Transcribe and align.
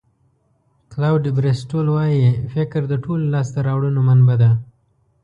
کلوډ 0.91 1.23
بریسټول 1.37 1.85
وایي 1.95 2.25
فکر 2.53 2.81
د 2.87 2.93
ټولو 3.03 3.25
لاسته 3.33 3.59
راوړنو 3.67 4.01
منبع 4.07 4.35
ده. 4.41 4.51